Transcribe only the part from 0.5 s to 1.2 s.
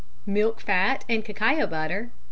Fat